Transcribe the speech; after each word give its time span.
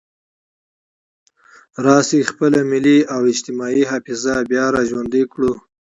راشئ 1.85 2.21
خپله 2.31 2.59
ملي 2.71 2.97
او 3.13 3.21
اجتماعي 3.31 3.83
حافظه 3.91 4.33
بیا 4.49 4.65
را 4.73 4.81
ژوندۍ 4.89 5.23
کړو. 5.33 5.51